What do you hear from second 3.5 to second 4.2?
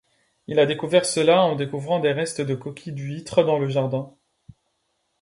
le jardin.